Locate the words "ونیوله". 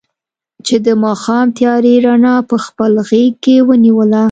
3.67-4.19